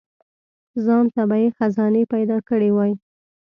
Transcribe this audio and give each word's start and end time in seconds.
ځانته 0.85 1.21
به 1.29 1.37
یې 1.43 1.49
خزانې 1.57 2.03
پیدا 2.13 2.37
کړي 2.49 2.69
وای. 2.73 2.93